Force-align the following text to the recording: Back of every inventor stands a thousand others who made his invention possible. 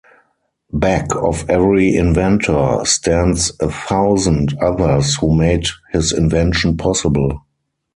Back 0.73 1.13
of 1.15 1.47
every 1.47 1.93
inventor 1.95 2.79
stands 2.85 3.51
a 3.59 3.69
thousand 3.69 4.57
others 4.59 5.17
who 5.17 5.35
made 5.35 5.67
his 5.93 6.11
invention 6.11 6.75
possible. 6.75 7.43